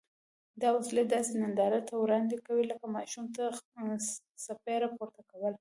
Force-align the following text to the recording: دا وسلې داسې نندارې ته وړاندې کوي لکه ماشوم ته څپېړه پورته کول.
دا 0.61 0.69
وسلې 0.77 1.03
داسې 1.13 1.31
نندارې 1.41 1.81
ته 1.87 1.93
وړاندې 1.97 2.35
کوي 2.45 2.63
لکه 2.71 2.85
ماشوم 2.95 3.25
ته 3.35 3.43
څپېړه 4.43 4.87
پورته 4.95 5.21
کول. 5.31 5.49